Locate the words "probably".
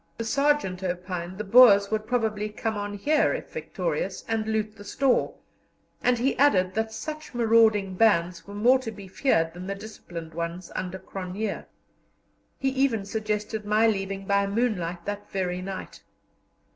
2.07-2.49